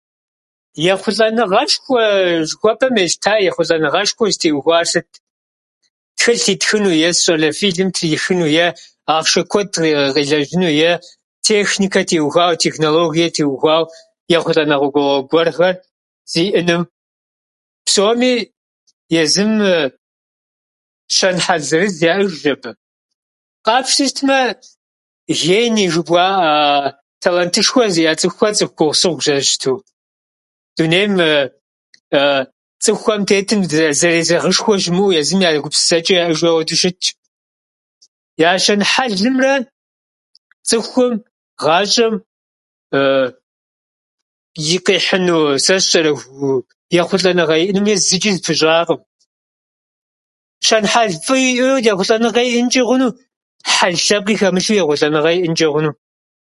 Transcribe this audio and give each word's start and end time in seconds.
Ехъулӏэныгъэшхуэ 0.93 2.03
жыхуэпӏэм 2.47 2.95
елъыта. 3.03 3.33
Ехъулӏэныгъэшхуэр 3.49 4.31
зытеухуар 4.33 4.85
сыт? 4.91 5.09
Тхылъ 6.17 6.47
итхыну, 6.53 6.91
е, 7.07 7.09
сэ 7.13 7.19
сщӏэрэ, 7.21 7.49
филм 7.59 7.89
трихыну, 7.95 8.47
е 8.65 8.67
ахъшэ 9.15 9.41
куэд 9.51 9.69
къигъэ- 9.75 10.13
къилэжьыну, 10.15 10.69
е 10.87 10.89
техникэ 11.47 12.01
теухуауэ, 12.09 12.55
технологие 12.63 13.27
теухуауэ 13.35 13.89
ехъулӏэныгъэ 14.37 14.87
гуэ- 14.93 15.23
гуэрхэр 15.29 15.75
иӏэным. 16.43 16.81
Псоми 17.85 18.33
езым 19.21 19.53
щэнхьэл 21.15 21.61
зырыз 21.69 21.95
яӏэжщ 22.13 22.43
абы. 22.53 22.71
Къапщтэу 23.65 24.07
щытмэ, 24.09 24.39
гений 25.41 25.89
жыхуаӏэ 25.93 26.31
а 26.47 26.51
талантышху 27.21 27.83
зиӏэ 27.93 28.13
цӏыхухьэр 28.19 28.53
цӏыху 28.57 28.75
гугъусыгъущ 28.77 29.25
зэрыщыту. 29.27 29.77
Дунейм 30.77 31.13
цӏыхухьэм 32.83 33.21
тетым 33.29 33.61
зыре- 33.69 33.93
зэрезэгъышхуэ 33.99 34.75
щымыӏэу, 34.83 35.15
езым 35.19 35.39
я 35.47 35.49
гупсысэчӏэ 35.63 36.15
яӏэжу 36.23 36.47
ауэду 36.49 36.77
щытщ. 36.81 37.05
Я 38.49 38.57
щэнхьэлымрэ 38.63 39.53
цӏыхум 40.67 41.13
гъащӏэм 41.61 42.13
и 44.75 44.77
къихьыну, 44.85 45.39
сэ 45.65 45.75
сщӏэрэ, 45.83 46.11
ехъулӏэныгъэ 47.01 47.57
иӏэнуми 47.61 47.93
зычӏи 48.07 48.31
зэпыщӏакъым. 48.35 48.99
Щэнхьэл 50.65 51.11
фӏыи 51.25 51.45
иӏэу 51.61 51.83
ехъулӏэныгъэ 51.91 52.43
иӏэнчӏи 52.49 52.81
хъуну, 52.87 53.07
хьэл 53.73 53.95
лъэпкъи 54.05 54.35
хэмылъу 54.39 54.79
ехъулӏэныгъэ 54.81 55.31
иӏэнчӏи 55.37 55.67
хъуну. 55.73 55.93